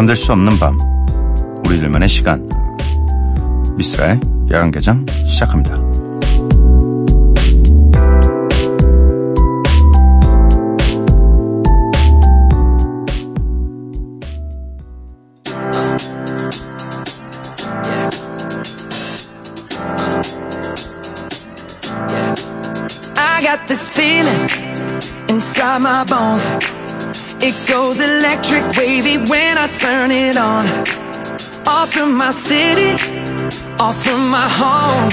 [0.00, 0.78] 잠들 수 없는 밤
[1.66, 2.48] 우리들만의 시간
[3.76, 4.18] 미스라의
[4.50, 5.76] 야간개장 시작합니다.
[23.18, 24.48] I got this feeling
[25.28, 26.79] inside my bones.
[27.42, 30.66] It goes electric wavy when I turn it on.
[31.66, 32.92] Off from my city,
[33.80, 35.08] off from my home.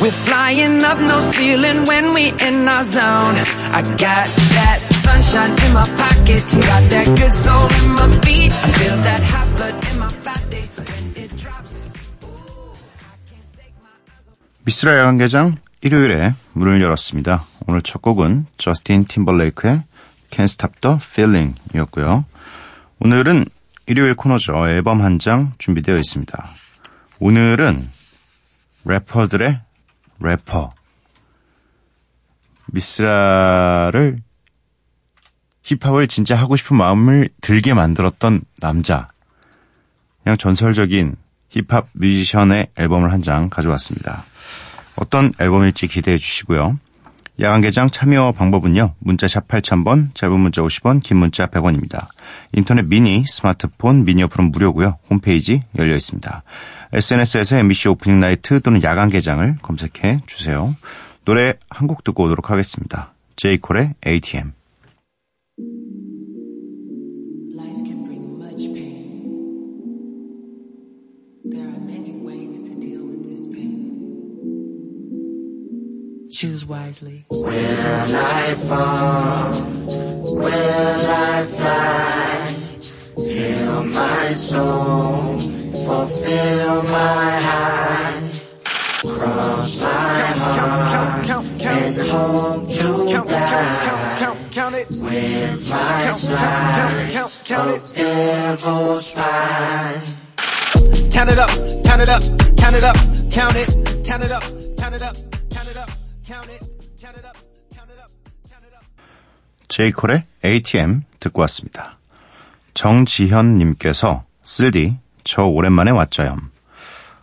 [0.00, 3.34] We're flying up no ceiling when we in our zone.
[3.74, 4.26] I got
[4.56, 8.52] that sunshine in my pocket, got that good soul in my feet.
[8.52, 11.90] I feel that hot blood in my body when it drops.
[14.64, 17.44] 미스라 야간개장 일요일에 문을 열었습니다.
[17.66, 19.82] 오늘 첫 곡은 저스틴 팀벌레이크의
[20.30, 22.24] Can't Stop the Feeling 이었고요.
[23.00, 23.46] 오늘은
[23.86, 24.68] 일요일 코너죠.
[24.68, 26.50] 앨범 한 장 준비되어 있습니다.
[27.18, 27.88] 오늘은
[28.84, 29.60] 래퍼들의
[30.20, 30.70] 래퍼.
[32.66, 34.22] 미스라를
[35.62, 39.10] 힙합을 진짜 하고 싶은 마음을 들게 만들었던 남자.
[40.22, 41.16] 그냥 전설적인
[41.50, 44.24] 힙합 뮤지션의 앨범을 한 장 가져왔습니다.
[44.96, 46.76] 어떤 앨범일지 기대해 주시고요.
[47.40, 48.94] 야간개장 참여 방법은요.
[48.98, 52.06] 문자샵 8000번, 짧은 문자 50원, 긴 문자 100원입니다.
[52.52, 54.98] 인터넷 미니, 스마트폰, 미니 어플은 무료고요.
[55.08, 56.42] 홈페이지 열려 있습니다.
[56.92, 60.74] SNS에서 MBC 오프닝 나이트 또는 야간개장을 검색해 주세요.
[61.24, 63.14] 노래 한 곡 듣고 오도록 하겠습니다.
[63.36, 64.52] 제이콜의 ATM.
[73.52, 73.80] Pain.
[76.40, 77.26] Choose wisely.
[77.28, 79.60] Will I fall?
[80.36, 82.54] Will I fly?
[83.14, 85.38] Heal my soul,
[85.84, 88.40] fulfill my heart.
[89.04, 89.88] Cross my
[90.40, 91.28] heart
[91.60, 94.30] and hope to die.
[94.88, 100.00] With my slice of devil's spine.
[101.10, 101.50] Count it up,
[101.84, 102.22] count it up,
[102.56, 102.96] count it up,
[103.30, 104.59] count it, count it up.
[109.80, 111.96] 제이콜의 ATM 듣고 왔습니다.
[112.74, 116.36] 정지현님께서 쓸디 저 오랜만에 왔죠요.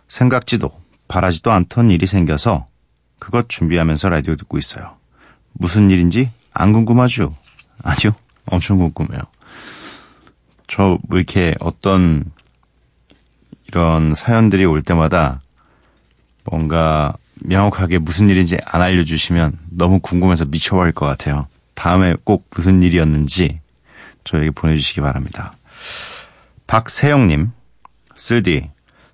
[0.08, 0.72] 생각지도
[1.06, 2.66] 바라지도 않던 일이 생겨서
[3.20, 4.96] 그것 준비하면서 라디오 듣고 있어요.
[5.52, 7.32] 무슨 일인지 안 궁금하죠?
[7.84, 8.12] 아니요,
[8.46, 9.20] 엄청 궁금해요.
[10.66, 12.24] 저 뭐 이렇게 어떤
[13.68, 15.42] 이런 사연들이 올 때마다
[16.42, 21.46] 뭔가 명확하게 무슨 일인지 안 알려주시면 너무 궁금해서 미쳐버릴 것 같아요.
[21.78, 23.60] 다음에 꼭 무슨 일이었는지
[24.24, 25.52] 저에게 보내주시기 바랍니다.
[26.66, 27.52] 박세영님,
[28.16, 28.68] 쓸디,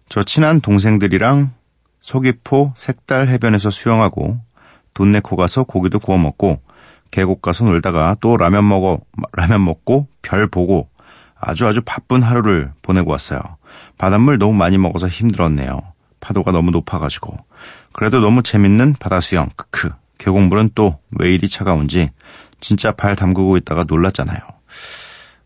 [0.09, 1.53] 저 친한 동생들이랑
[2.01, 4.41] 서귀포 색달 해변에서 수영하고
[4.95, 6.63] 돈 내고 가서 고기도 구워 먹고
[7.11, 8.99] 계곡 가서 놀다가 또 라면 먹어
[9.33, 10.89] 라면 먹고 별 보고
[11.39, 13.41] 아주 아주 바쁜 하루를 보내고 왔어요.
[13.99, 15.83] 바닷물 너무 많이 먹어서 힘들었네요.
[16.21, 17.37] 파도가 너무 높아가지고
[17.93, 22.11] 그래도 너무 재밌는 바다 수영 크크 계곡물은 또 왜 이리 차가운지
[22.65, 24.41] 진짜 발 담그고 있다가 놀랐잖아요.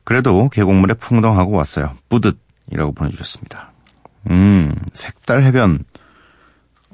[0.05, 1.97] 그래도 계곡물에 풍덩하고 왔어요.
[2.09, 3.73] 뿌듯이라고 보내주셨습니다.
[4.31, 5.83] 음, 색달 해변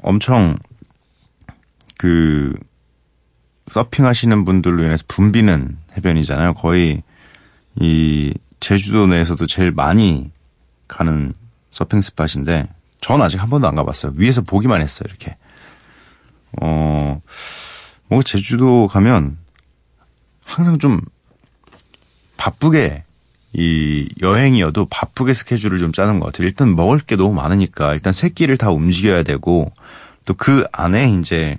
[0.01, 0.57] 엄청
[1.99, 2.55] 그
[3.67, 6.55] 서핑하시는 분들로 인해서 붐비는 해변이잖아요.
[6.55, 7.03] 거의
[7.79, 10.31] 이 제주도 내에서도 제일 많이
[10.89, 11.35] 가는
[11.71, 12.67] 서핑 스팟인데
[13.03, 14.15] 전 아직 한 번도 안 가봤어요.
[14.17, 15.07] 위에서 보기만 했어요.
[15.07, 15.37] 이렇게.
[16.63, 17.21] 어,
[18.09, 19.44] 뭐 제주도 가면
[20.45, 21.01] 항상 좀
[22.37, 23.03] 바쁘게
[23.55, 26.47] 이 여행이어도 바쁘게 스케줄을 좀 짜는 것 같아요.
[26.49, 29.73] 일단 먹을 게 너무 많으니까 일단 세 끼를 다 움직여야 되고
[30.27, 31.59] 또 그 안에 이제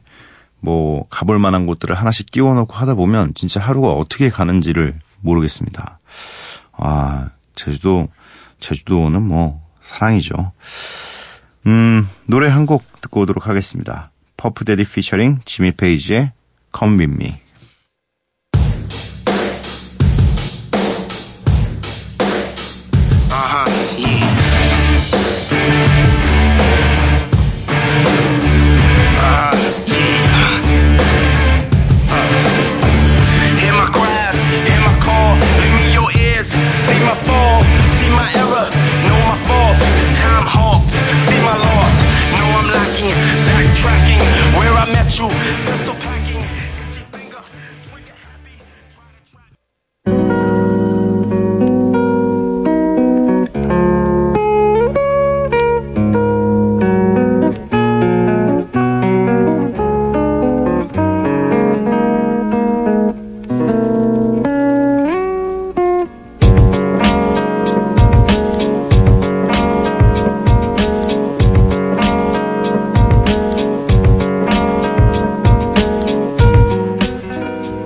[0.60, 6.00] 뭐 가볼 만한 곳들을 하나씩 끼워 넣고 하다 보면 진짜 하루가 어떻게 가는지를 모르겠습니다.
[6.74, 8.08] 아, 제주도,
[8.60, 10.52] 제주도는 뭐 사랑이죠.
[11.68, 14.12] 음, 노래 한 곡 듣고 오도록 하겠습니다.
[14.38, 16.32] 퍼프데디 피처링 지미 페이지의
[16.78, 17.45] Come With Me.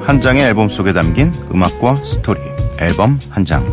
[0.09, 2.39] 한 장의 앨범 속에 담긴 음악과 스토리,
[2.79, 3.63] 앨범 한 장.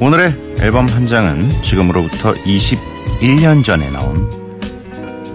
[0.00, 4.30] 오늘의 앨범 한 장은 지금으로부터 21년 전에 나온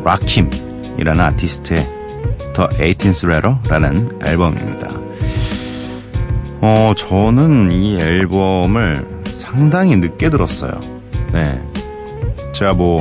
[0.04, 1.88] 락킴이라는 아티스트의
[2.56, 4.90] The 18th Letter라는 앨범입니다.
[6.62, 9.15] 어, 저는 이 앨범을
[9.56, 10.82] 상당히 늦게 들었어요.
[11.32, 11.62] 네.
[12.52, 13.00] 제가 뭐,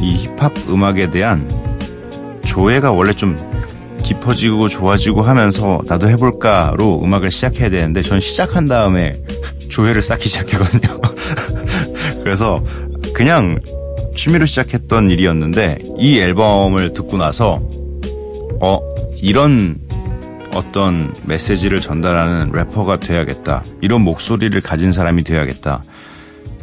[0.00, 1.48] 이 힙합 음악에 대한
[2.44, 3.38] 조예가 원래 좀
[4.02, 9.22] 깊어지고 좋아지고 하면서 나도 해볼까로 음악을 시작해야 되는데 전 시작한 다음에
[9.68, 11.00] 조회를 쌓기 시작했거든요.
[12.24, 12.62] 그래서
[13.14, 13.60] 그냥
[14.16, 17.62] 취미로 시작했던 일이었는데 이 앨범을 듣고 나서
[18.60, 18.80] 어
[19.14, 19.78] 이런
[20.56, 23.62] 어떤 메시지를 전달하는 래퍼가 돼야겠다.
[23.82, 25.82] 이런 목소리를 가진 사람이 돼야겠다.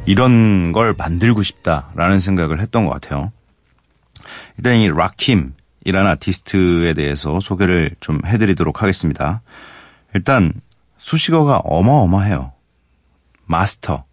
[0.05, 3.31] 이런 걸 만들고 싶다라는 생각을 했던 것 같아요.
[4.57, 9.41] 일단 이 락킴이라는 아티스트에 대해서 소개를 좀 해드리도록 하겠습니다.
[10.15, 10.53] 일단
[10.97, 12.51] 수식어가 어마어마해요.
[13.45, 14.03] 마스터,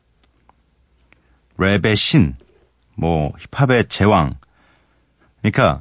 [1.58, 2.36] 랩의 신,
[2.96, 4.34] 뭐 힙합의 제왕.
[5.40, 5.80] 그러니까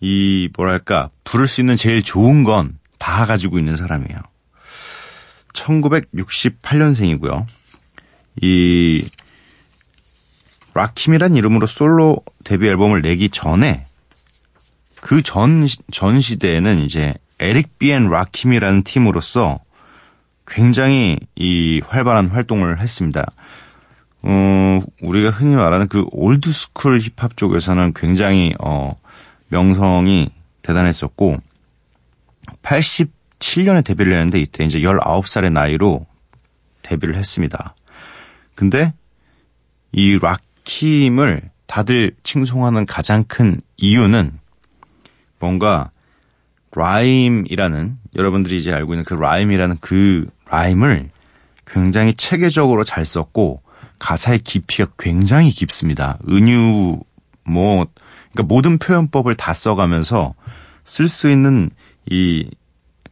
[0.00, 4.18] 이 뭐랄까 부를 수 있는 제일 좋은 건 다 가지고 있는 사람이에요.
[5.52, 7.44] 1968년생이고요.
[8.40, 9.06] 이
[10.72, 13.84] 락킴이란 이름으로 솔로 데뷔 앨범을 내기 전에
[15.02, 19.60] 그 전 전 시대에는 이제 에릭 비앤 락킴이라는 팀으로서
[20.46, 23.26] 굉장히 이 활발한 활동을 했습니다.
[24.22, 28.98] 어, 우리가 흔히 말하는 그 old school 힙합 쪽에서는 굉장히 어
[29.50, 30.30] 명성이
[30.62, 31.36] 대단했었고
[32.64, 36.06] 87년에 데뷔를 했는데 이때 이제 19살의 나이로
[36.82, 37.74] 데뷔를 했습니다.
[38.54, 38.92] 근데
[39.92, 44.38] 이 락킴을 다들 칭송하는 가장 큰 이유는
[45.38, 45.90] 뭔가
[46.76, 51.10] 라임이라는 여러분들이 이제 알고 있는 그 라임이라는 그 라임을
[51.66, 53.62] 굉장히 체계적으로 잘 썼고
[53.98, 56.18] 가사의 깊이가 굉장히 깊습니다.
[56.28, 57.00] 은유
[57.44, 57.86] 뭐
[58.32, 60.34] 그러니까 모든 표현법을 다 써가면서
[60.84, 61.70] 쓸 수 있는
[62.10, 62.50] 이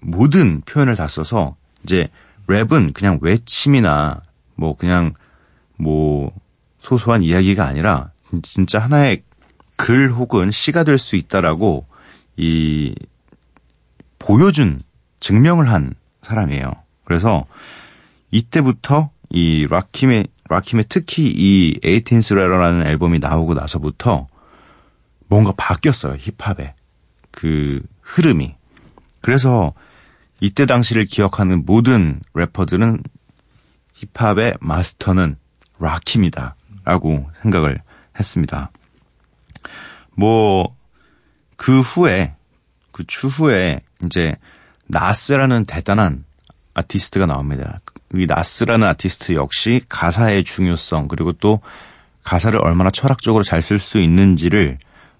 [0.00, 1.55] 모든 표현을 다 써서
[1.85, 2.09] 이제
[2.49, 4.23] 랩은 그냥 외침이나
[4.55, 5.15] 뭐 그냥
[5.77, 6.33] 뭐
[6.79, 8.11] 소소한 이야기가 아니라
[8.43, 9.23] 진짜 하나의
[9.77, 11.87] 글 혹은 시가 될 수 있다라고
[12.37, 12.94] 이
[14.19, 14.81] 보여준
[15.21, 16.73] 증명을 한 사람이에요.
[17.05, 17.45] 그래서
[18.31, 24.29] 이때부터 이 락킴의 락킴의 특히 이 에이틴스 레러라는 앨범이 나오고 나서부터
[25.28, 26.16] 뭔가 바뀌었어요.
[26.19, 26.75] 힙합의
[27.31, 28.55] 그 흐름이.
[29.23, 29.73] 그래서
[30.41, 33.02] 이때 당시를 기억하는 모든 래퍼들은
[33.95, 35.37] 힙합의 마스터는
[35.79, 36.57] 락킴이다.
[36.85, 37.81] 라고 생각을
[38.19, 38.73] 했습니다.
[40.17, 40.76] 뭐,
[41.57, 42.35] 그 후에,
[42.91, 44.37] 그 추후에 이제
[44.88, 46.25] 나스라는 대단한
[46.75, 47.81] 아티스트가 나옵니다.
[48.14, 51.61] 이 나스라는 아티스트 역시 가사의 중요성 그리고 또
[52.25, 54.79] 가사를 얼마나 철학적으로 잘 쓸 수 있는지를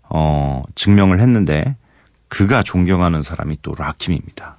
[0.09, 1.77] 어 증명을 했는데
[2.33, 4.57] 그가 존경하는 사람이 또 라킴입니다.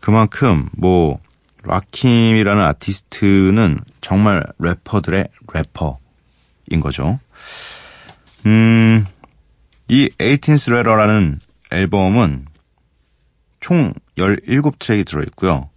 [0.00, 1.18] 그만큼 뭐
[1.64, 7.18] 라킴이라는 아티스트는 정말 래퍼들의 래퍼인 거죠.
[8.46, 9.04] 음,
[9.88, 11.40] 이 18th Letter라는
[11.72, 12.46] 앨범은
[13.58, 15.68] 총 17트랙이 들어있고요.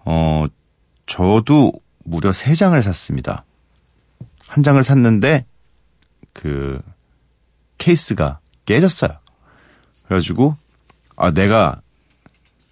[0.00, 0.46] 어,
[1.06, 1.70] 저도
[2.02, 3.44] 무려 3장을 샀습니다.
[4.48, 5.46] 한 장을 샀는데,
[6.32, 6.82] 그,
[7.78, 9.20] 케이스가 깨졌어요.
[10.08, 10.56] 그래가지고,
[11.16, 11.80] 아, 내가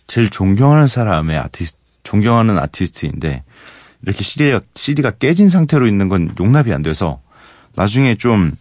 [0.07, 3.45] 제일 존경하는 사람의 아티스트, 존경하는 아티스트인데,
[4.03, 7.21] 이렇게 CD가, CD가 깨진 상태로 있는 건 용납이 안 돼서,
[7.75, 8.53] 나중에 좀,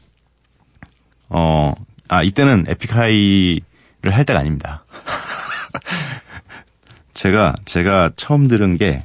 [1.30, 1.74] 어,
[2.10, 4.84] 아, 이때는 에픽하이를 할 때가 아닙니다.
[7.14, 9.02] 제가, 제가 처음 들은 게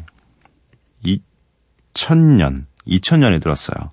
[1.05, 3.93] 2000년, 2000년에 들었어요.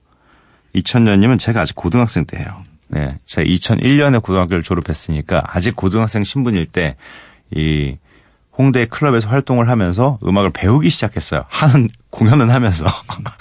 [0.73, 2.63] 2000년이면 제가 아직 고등학생 때예요.
[2.89, 3.17] 네.
[3.25, 6.95] 제가 2001년에 고등학교를 졸업했으니까 아직 고등학생 신분일 때
[7.51, 7.97] 이
[8.57, 11.45] 홍대 클럽에서 활동을 하면서 음악을 배우기 시작했어요.
[11.47, 12.85] 하는 공연은 하면서.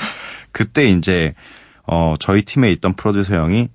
[0.52, 1.34] 그때 이제
[1.86, 3.68] 어 저희 팀에 있던 프로듀서 형이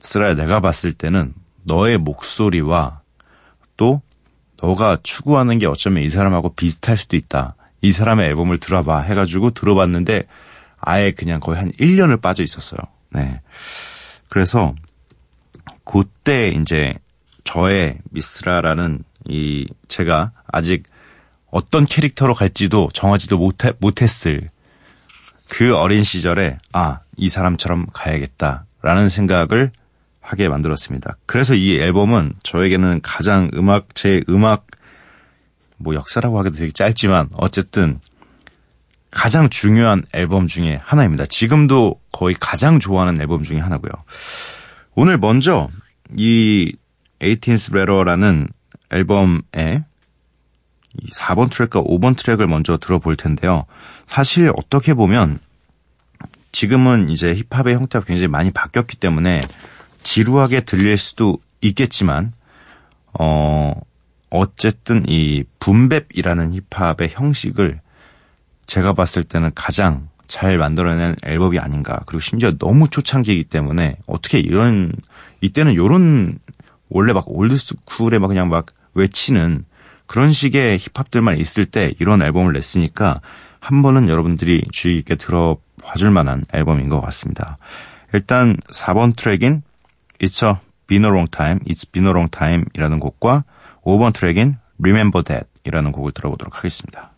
[0.00, 3.00] 쓰라야 내가 봤을 때는 너의 목소리와
[3.76, 4.00] 또
[4.60, 7.54] 너가 추구하는 게 어쩌면 이 사람하고 비슷할 수도 있다.
[7.80, 10.24] 이 사람의 앨범을 들어봐 해가지고 들어봤는데
[10.80, 12.78] 아예 그냥 거의 한 1년을 빠져 있었어요.
[13.10, 13.40] 네.
[14.28, 14.74] 그래서
[15.84, 16.94] 그때 이제
[17.44, 20.84] 저의 미스라라는 이 제가 아직
[21.50, 24.50] 어떤 캐릭터로 갈지도 정하지도 못해, 못했을
[25.48, 29.72] 그 어린 시절에 아, 이 사람처럼 가야겠다라는 생각을
[30.20, 31.16] 하게 만들었습니다.
[31.24, 34.66] 그래서 이 앨범은 저에게는 가장 음악 제 음악
[35.78, 37.98] 뭐 역사라고 하기도 되게 짧지만 어쨌든
[39.10, 41.24] 가장 중요한 앨범 중에 하나입니다.
[41.26, 43.90] 지금도 거의 가장 좋아하는 앨범 중에 하나고요.
[44.94, 45.68] 오늘 먼저
[46.16, 46.74] 이
[47.20, 48.48] 18th Letter라는
[48.90, 49.84] 앨범의
[51.00, 53.66] 이 4번 트랙과 5번 트랙을 먼저 들어볼 텐데요.
[54.06, 55.38] 사실 어떻게 보면
[56.52, 59.42] 지금은 이제 힙합의 형태가 굉장히 많이 바뀌었기 때문에
[60.02, 62.32] 지루하게 들릴 수도 있겠지만
[63.18, 63.74] 어
[64.30, 67.80] 어쨌든 이 붐뱁이라는 힙합의 형식을
[68.66, 72.00] 제가 봤을 때는 가장 잘 만들어낸 앨범이 아닌가.
[72.06, 74.92] 그리고 심지어 너무 초창기이기 때문에 어떻게 이런
[75.40, 76.38] 이때는 요런
[76.90, 79.64] 원래 막 올드스쿨에 막 그냥 막 외치는
[80.06, 83.20] 그런 식의 힙합들만 있을 때 이런 앨범을 냈으니까
[83.60, 87.58] 한 번은 여러분들이 주의 깊게 들어봐줄 만한 앨범인 것 같습니다.
[88.12, 89.62] 일단 4번 트랙인
[90.20, 90.56] It's a
[90.86, 93.44] Been a Long Time, It's Been a Long Time 이라는 곡과
[93.82, 97.12] 5번 트랙인 Remember That 이라는 곡을 들어보도록 하겠습니다.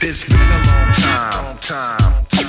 [0.00, 2.44] It's been a long time, time, time.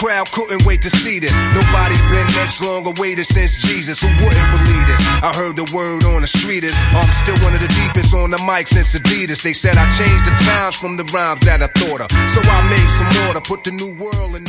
[0.00, 1.36] Crowd couldn't wait to see this.
[1.52, 4.00] Nobody's been this long awaited since Jesus.
[4.00, 5.00] Who wouldn't believe this?
[5.20, 8.14] I heard the word on the street is oh, I'm still one of the deepest
[8.14, 9.42] on the mic since Adidas.
[9.42, 12.08] They said I changed the times from the rhymes that I thought of.
[12.32, 14.44] So I made some more to put the new world in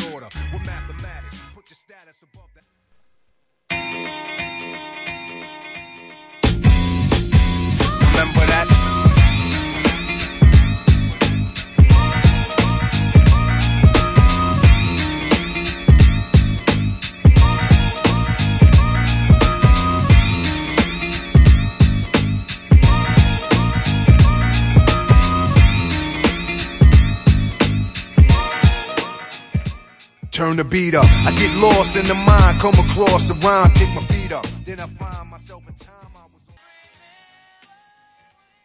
[30.62, 31.06] the beat up.
[31.26, 34.46] I get lost in the mind, come across the rhyme, kick my feet up.
[34.66, 36.50] Then I find myself in time I was.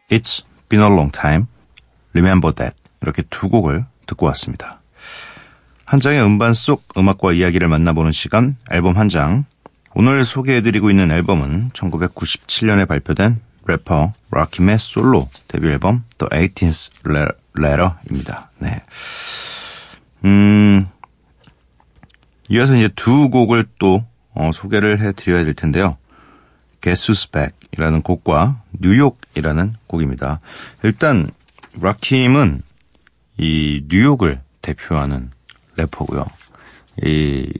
[0.09, 1.47] It's Been a Long Time,
[2.13, 4.79] Remember That 이렇게 두 곡을 듣고 왔습니다.
[5.85, 9.45] 한 장의 음반 속 음악과 이야기를 만나보는 시간 앨범 한 장.
[9.93, 16.91] 오늘 소개해드리고 있는 앨범은 1997년에 발표된 래퍼 락킴의 솔로 데뷔 앨범 The 18th
[17.57, 18.51] Letter입니다.
[18.59, 18.81] 네.
[20.25, 20.87] 음,
[22.49, 25.97] 이어서 이제 두 곡을 또 어, 소개를 해드려야 될 텐데요.
[26.81, 30.39] Guess Who's Back이라는 곡과 뉴욕이라는 곡입니다.
[30.83, 31.29] 일단
[31.81, 32.61] 락킴은
[33.37, 35.31] 이 뉴욕을 대표하는
[35.75, 36.25] 래퍼고요.
[37.03, 37.51] 이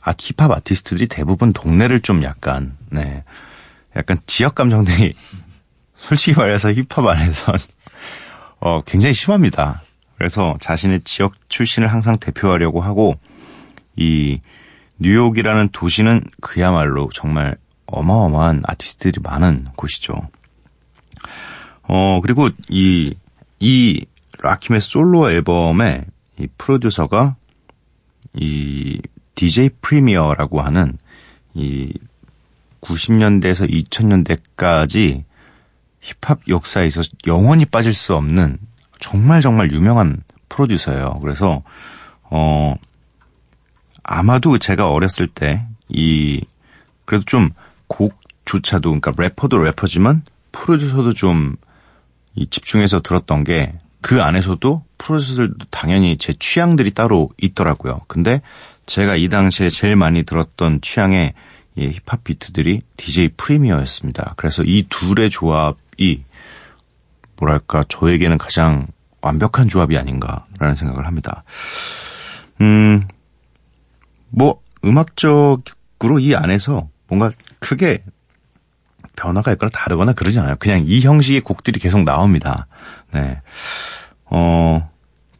[0.00, 3.24] 아, 힙합 아티스트들이 대부분 동네를 좀 약간 네
[3.96, 5.14] 약간 지역 감정들이
[5.96, 7.56] 솔직히 말해서 힙합 안에선
[8.60, 9.82] 어 굉장히 심합니다.
[10.24, 13.18] 그래서 자신의 지역 출신을 항상 대표하려고 하고
[13.94, 14.40] 이
[14.98, 20.14] 뉴욕이라는 도시는 그야말로 정말 어마어마한 아티스트들이 많은 곳이죠.
[21.82, 23.14] 어, 그리고 이,
[23.60, 24.06] 이
[24.38, 26.06] 라킴의 솔로 앨범의
[26.40, 27.36] 이 프로듀서가
[28.32, 29.02] 이
[29.34, 30.96] DJ 프리미어라고 하는
[31.52, 31.92] 이
[32.80, 35.24] 90년대에서 2000년대까지
[36.00, 38.58] 힙합 역사에 있어서 영원히 빠질 수 없는
[39.00, 41.18] 정말 정말 유명한 프로듀서예요.
[41.22, 41.62] 그래서
[42.22, 42.74] 어
[44.02, 46.40] 아마도 제가 어렸을 때 이
[47.04, 47.50] 그래도 좀
[47.88, 50.22] 곡조차도 그러니까 래퍼도 래퍼지만
[50.52, 51.56] 프로듀서도 좀
[52.36, 53.72] 이 집중해서 들었던 게
[54.04, 58.02] 그 안에서도 프로듀서들도 당연히 제 취향들이 따로 있더라고요.
[58.06, 58.42] 근데
[58.84, 61.32] 제가 이 당시에 제일 많이 들었던 취향의
[61.76, 64.34] 이 힙합 비트들이 DJ 프리미어였습니다.
[64.36, 66.22] 그래서 이 둘의 조합이
[67.36, 68.86] 뭐랄까 저에게는 가장
[69.20, 71.44] 완벽한 조합이 아닌가라는 생각을 합니다.
[72.60, 73.08] 음,
[74.28, 78.02] 뭐 음악적으로 이 안에서 뭔가 크게
[79.16, 80.56] 변화가 있거나 다르거나 그러지 않아요.
[80.58, 82.66] 그냥 이 형식의 곡들이 계속 나옵니다.
[83.12, 83.40] 네.
[84.26, 84.90] 어,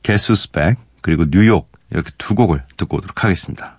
[0.02, 3.78] 개수스백 그리고 뉴욕 이렇게 두 곡을 듣고 오도록 하겠습니다.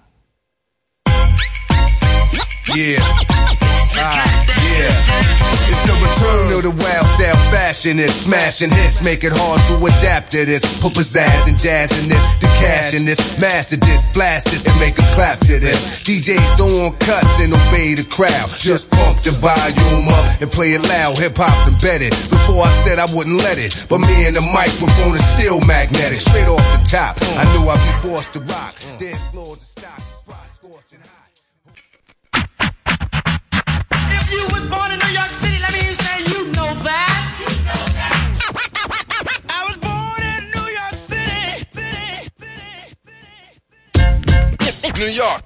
[2.76, 4.35] Yeah.
[5.70, 8.00] It's the return of the wild style fashion.
[8.00, 10.62] It's smashing hits, make it hard to adapt to this.
[10.82, 14.78] Put pizzazz and jazz in this, the cash in this, master this, blast this, and
[14.80, 16.04] make a clap to this.
[16.04, 18.50] DJs throw on cuts and obey the crowd.
[18.58, 21.18] Just pump the volume up and play it loud.
[21.20, 22.12] Hip hop's embedded.
[22.30, 26.20] Before I said I wouldn't let it, but me and the microphone is still magnetic.
[26.20, 28.74] Straight off the top, I knew I'd be forced to rock.
[28.98, 30.15] Dead floors and stock,
[35.30, 37.14] city, let me even say you know that.
[37.40, 38.20] You know that.
[39.50, 41.66] I was born in New York city,
[42.40, 43.00] city.
[45.00, 45.42] New York.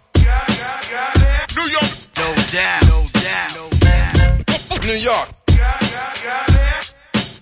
[1.55, 1.91] New York.
[2.17, 2.83] No doubt.
[2.89, 3.51] No doubt.
[3.55, 4.85] No doubt.
[4.85, 5.27] New York.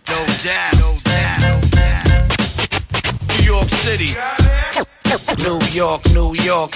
[0.09, 0.73] No doubt.
[0.79, 1.57] No doubt.
[3.29, 4.11] New York City.
[5.43, 6.01] New York.
[6.13, 6.71] New York.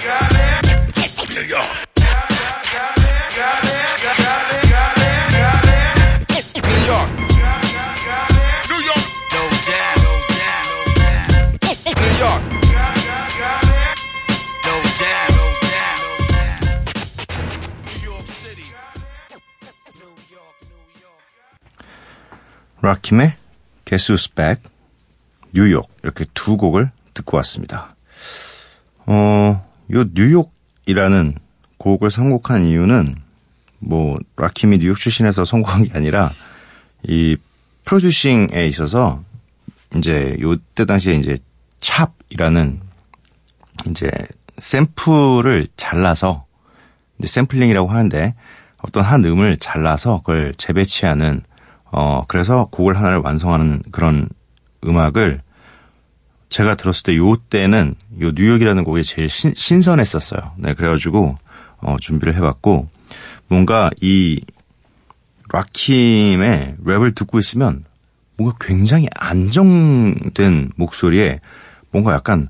[1.34, 1.91] New York.
[23.84, 24.70] Who's Back,
[25.52, 27.94] 뉴욕 이렇게 두 곡을 듣고 왔습니다.
[29.06, 31.34] 어, 요 뉴욕이라는
[31.78, 33.14] 곡을 선곡한 이유는
[33.80, 36.30] 뭐 락킴이 뉴욕 출신에서 선곡한 게 아니라
[37.02, 37.36] 이
[37.84, 39.22] 프로듀싱에 있어서
[39.96, 41.38] 이제 요때 당시에 이제
[41.80, 42.80] 찹이라는
[43.88, 44.10] 이제
[44.60, 46.44] 샘플을 잘라서
[47.22, 48.34] 샘플링이라고 하는데
[48.78, 51.42] 어떤 한 음을 잘라서 그걸 재배치하는
[51.92, 54.28] 어 그래서 곡을 하나를 완성하는 그런
[54.84, 55.40] 음악을
[56.48, 60.52] 제가 들었을 때 요 때는 요 뉴욕이라는 곡이 제일 신, 신선했었어요.
[60.56, 61.36] 네 그래가지고
[61.78, 62.88] 어 준비를 해봤고
[63.48, 64.40] 뭔가 이
[65.52, 67.84] 락킴의 랩을 듣고 있으면
[68.36, 71.40] 뭔가 굉장히 안정된 목소리에
[71.90, 72.48] 뭔가 약간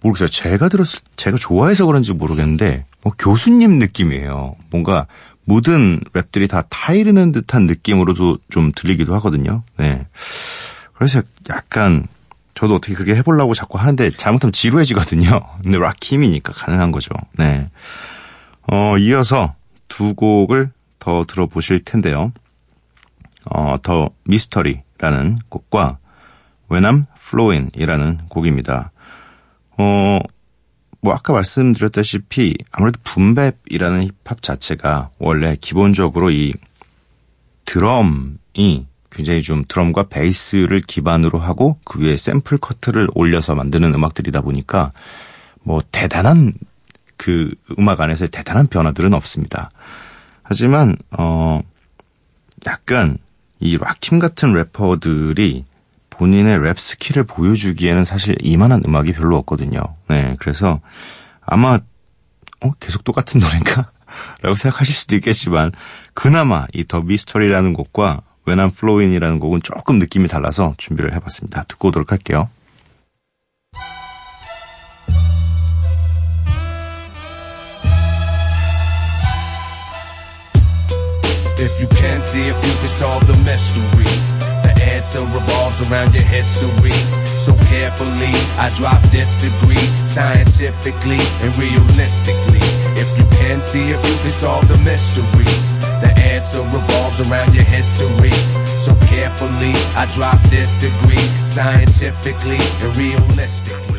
[0.00, 0.28] 모르겠어요.
[0.28, 4.56] 제가 들었을 제가 좋아해서 그런지 모르겠는데 뭐 교수님 느낌이에요.
[4.70, 5.06] 뭔가
[5.44, 9.62] 모든 랩들이 다 타이르는 듯한 느낌으로도 좀 들리기도 하거든요.
[9.76, 10.06] 네.
[10.94, 12.04] 그래서 약간
[12.54, 15.40] 저도 어떻게 그렇게 해보려고 자꾸 하는데 잘못하면 지루해지거든요.
[15.62, 17.10] 근데 락킴이니까 가능한 거죠.
[17.38, 17.68] 네.
[18.70, 19.54] 어, 이어서
[19.88, 22.32] 두 곡을 더 들어보실 텐데요.
[23.50, 25.98] 어, 더 미스터리라는 곡과
[26.70, 28.92] When I'm Flowing이라는 곡입니다.
[29.78, 30.18] 어,
[31.02, 36.52] 뭐 아까 말씀드렸다시피 아무래도 붐랩이라는 힙합 자체가 원래 기본적으로 이
[37.64, 44.92] 드럼이 굉장히 좀 드럼과 베이스를 기반으로 하고 그 위에 샘플 커트를 올려서 만드는 음악들이다 보니까
[45.64, 46.54] 뭐 대단한
[47.16, 49.70] 그 음악 안에서의 대단한 변화들은 없습니다.
[50.44, 51.60] 하지만 어
[52.66, 53.18] 약간
[53.58, 55.64] 이 락킴 같은 래퍼들이
[56.22, 59.80] 본인의 랩 스킬을 보여주기에는 사실 이만한 음악이 별로 없거든요.
[60.08, 60.80] 네, 그래서
[61.40, 61.80] 아마
[62.60, 63.90] 어 계속 똑같은 노래인가?
[64.40, 65.72] 라고 생각하실 수도 있겠지만
[66.14, 71.64] 그나마 이 더 미스터리라는 곡과 I'm Flowing이라는 곡은 조금 느낌이 달라서 준비를 해봤습니다.
[71.64, 72.48] 듣고 오도록 할게요.
[84.82, 86.90] Answer revolves around your history.
[87.38, 92.62] So carefully, I drop this degree, scientifically and realistically.
[92.98, 95.50] If you can see if you can solve the mystery,
[96.02, 98.34] the answer revolves around your history.
[98.84, 103.91] So carefully, I drop this degree, scientifically and realistically.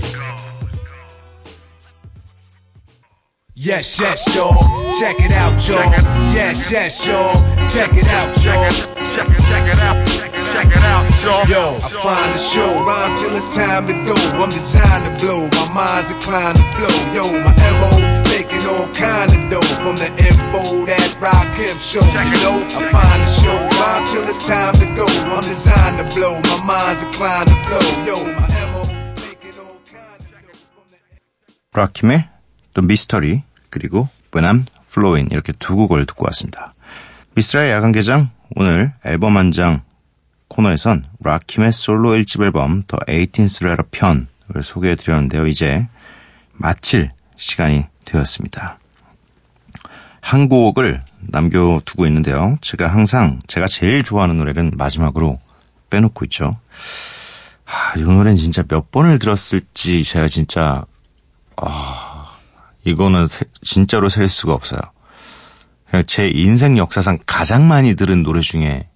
[3.64, 4.60] Yes, yes, y'all.
[5.00, 5.88] Check it out, y'all.
[6.36, 7.32] Yes, yes, y'all.
[7.64, 8.68] Check it out, y'all.
[9.08, 10.04] Check it, check it out.
[10.52, 11.48] Check it out, y'all.
[11.48, 14.20] Yo, I find the show, rhyme till it's time to go.
[14.36, 16.92] I'm designed to blow, my mind's inclined to blow.
[17.16, 18.04] Yo, my MO
[18.36, 22.04] making all kind of dough from the info that Rock Him show.
[22.04, 25.08] You know, I find the show, rhyme till it's time to go.
[25.08, 27.88] I'm designed to blow, my mind's inclined to blow.
[28.04, 28.44] Yo, my
[28.76, 28.84] MO
[29.24, 31.00] making all kind of dough from the.
[31.72, 32.28] Rock me,
[32.76, 33.46] the mystery.
[33.74, 36.76] 그리고 I'm Flowing 이렇게 두 곡을 듣고 왔습니다.
[37.34, 39.82] 미스라의 야간개장 오늘 앨범 한 장
[40.48, 45.48] 코너에선 락킴의 솔로 1집 앨범 더 18th Letter 편을 소개해드렸는데요.
[45.48, 45.88] 이제
[46.54, 48.78] 마칠 시간이 되었습니다.
[50.22, 51.00] 한 곡을
[51.32, 52.58] 남겨두고 있는데요.
[52.62, 55.40] 제가 항상 제가 제일 좋아하는 노래는 마지막으로
[55.90, 56.56] 빼놓고 있죠.
[57.66, 60.86] 아, 이 노래는 진짜 몇 번을 들었을지 제가 진짜
[62.86, 64.80] 이거는 세- 진짜로 셀 수가 없어요.
[66.08, 68.88] 제 인생 역사상 가장 많이 들은 노래 중에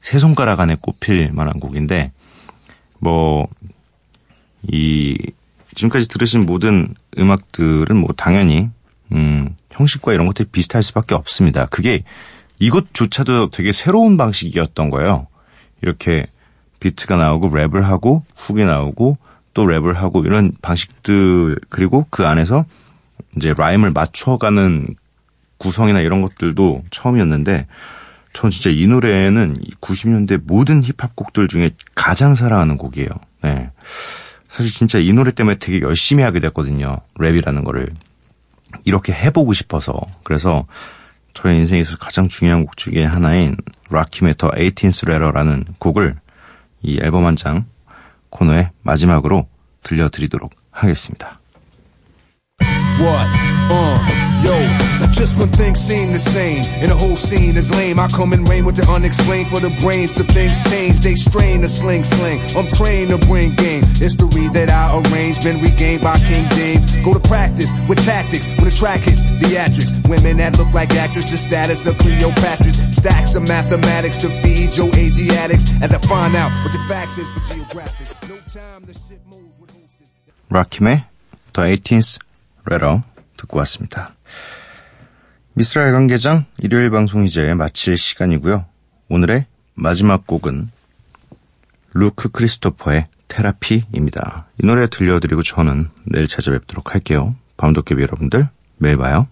[0.00, 2.12] 세 손가락 안에 꼽힐 만한 곡인데
[3.00, 3.46] 뭐
[4.68, 5.16] 이
[5.74, 8.68] 지금까지 들으신 모든 음악들은 뭐 당연히
[9.12, 11.64] 음 형식과 이런 것들이 비슷할 수밖에 없습니다.
[11.66, 12.02] 그게
[12.58, 15.28] 이것조차도 되게 새로운 방식이었던 거예요.
[15.80, 16.26] 이렇게
[16.80, 19.16] 비트가 나오고 랩을 하고 훅이 나오고
[19.54, 22.64] 또 랩을 하고 이런 방식들 그리고 그 안에서
[23.36, 24.94] 이제 라임을 맞춰가는
[25.58, 27.66] 구성이나 이런 것들도 처음이었는데
[28.32, 33.08] 전 진짜 이 노래는 90년대 모든 힙합 곡들 중에 가장 사랑하는 곡이에요.
[33.42, 33.70] 네.
[34.48, 36.96] 사실 진짜 이 노래 때문에 되게 열심히 하게 됐거든요.
[37.18, 37.88] 랩이라는 거를.
[38.84, 40.00] 이렇게 해보고 싶어서.
[40.22, 40.66] 그래서
[41.34, 43.56] 저의 인생에서 가장 중요한 곡 중에 하나인
[43.90, 46.16] 락킴의 The 18th Letter라는 곡을
[46.82, 47.64] 이 앨범 한 장
[48.30, 49.48] 코너의 마지막으로
[49.82, 51.39] 들려드리도록 하겠습니다.
[53.00, 53.26] what?
[53.72, 54.20] Uh.
[54.40, 54.56] Yo,
[55.12, 58.48] just when things seem the same and the whole scene is lame, I come and
[58.48, 61.00] rain with the unexplained for the brains the things change.
[61.00, 62.40] They strain the sling sling.
[62.56, 63.84] I'm trained to bring game.
[64.00, 66.88] History that I arrange, been regained by King James.
[67.04, 69.92] Go to practice with tactics when the track hits theatrics.
[70.08, 72.80] Women that look like actors, the status of Cleopatra's.
[72.96, 77.30] Stacks of mathematics to feed your Asiatics as I find out what the facts is
[77.30, 78.16] for geographics.
[78.28, 80.12] No time the shit moves with hostess.
[80.50, 81.04] Rakime,
[81.52, 82.18] the 18th
[82.70, 83.00] Letter
[83.36, 84.14] 듣고 왔습니다.
[85.54, 88.64] 미스라 관계장 일요일 방송 이제 마칠 시간이고요.
[89.08, 90.70] 오늘의 마지막 곡은
[91.92, 94.46] 루크 크리스토퍼의 테라피입니다.
[94.62, 97.34] 이 노래 들려드리고 저는 내일 찾아뵙도록 할게요.
[97.56, 99.26] 밤도깨비 여러분들 매일 봐요.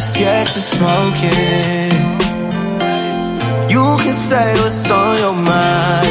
[0.00, 1.92] Just get to smoking.
[3.68, 6.09] You can say what's on your mind.